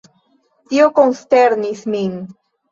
Tio 0.71 0.87
konsternis 1.01 1.87
min. 1.97 2.21